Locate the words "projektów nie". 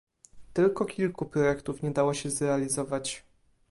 1.25-1.91